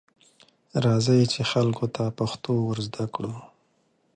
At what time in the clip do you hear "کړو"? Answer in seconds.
3.13-3.33